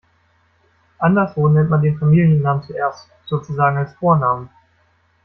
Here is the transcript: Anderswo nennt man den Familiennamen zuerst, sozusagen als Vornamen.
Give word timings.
Anderswo 0.97 1.47
nennt 1.47 1.69
man 1.69 1.83
den 1.83 1.99
Familiennamen 1.99 2.63
zuerst, 2.63 3.07
sozusagen 3.27 3.77
als 3.77 3.93
Vornamen. 3.97 4.49